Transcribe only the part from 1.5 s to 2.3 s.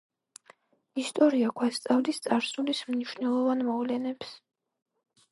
გვასწავლის